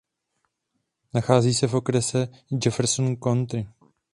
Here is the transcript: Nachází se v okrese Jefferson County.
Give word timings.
Nachází 1.13 1.53
se 1.53 1.67
v 1.67 1.73
okrese 1.75 2.27
Jefferson 2.65 3.15
County. 3.15 3.67